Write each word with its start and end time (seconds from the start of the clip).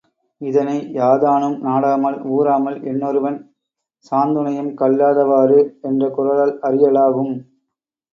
இதனை, 0.41 0.77
யாதானும் 0.93 1.57
நாடாமல் 1.59 2.17
ஊராமல் 2.35 2.77
என்னொருவன் 2.83 3.37
சாந்துணையும் 4.05 4.71
கல்லாத 4.73 5.19
வாறு 5.25 5.59
என்ற 5.81 6.09
குறளால் 6.09 6.55
அறியலாகும். 6.63 7.33